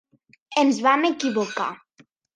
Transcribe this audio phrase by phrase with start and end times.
[0.61, 1.69] Ens vam equivocar.